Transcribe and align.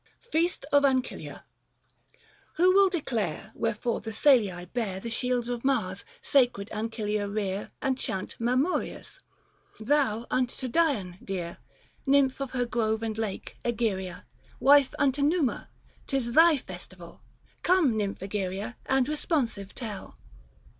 FEAST 0.31 0.65
OF 0.71 0.83
ANCILIA. 0.83 1.45
Who 2.53 2.71
will 2.73 2.89
declare, 2.89 3.51
wherefore 3.53 4.01
the 4.01 4.11
Salii 4.11 4.65
bear 4.73 4.99
The 4.99 5.11
shields 5.11 5.47
of 5.47 5.63
Mars, 5.63 6.05
sacred 6.23 6.71
Ancilia 6.71 7.27
rear 7.27 7.69
275 7.83 7.87
And 7.87 7.97
chant 7.99 8.35
Mamurius? 8.39 9.19
Thou 9.79 10.25
unto 10.31 10.67
Dian 10.67 11.19
dear, 11.23 11.59
Nymph 12.07 12.39
of 12.41 12.49
her 12.53 12.65
grove 12.65 13.03
and 13.03 13.15
lake, 13.19 13.59
Egeria,. 13.63 14.25
Wife 14.59 14.95
unto 14.97 15.21
Numa^— 15.21 15.67
'tis 16.07 16.31
thy 16.33 16.57
festival, 16.57 17.21
Come 17.61 17.95
nymph 17.95 18.23
Egeria, 18.23 18.77
and 18.87 19.07
responsive 19.07 19.75
tell. 19.75 20.17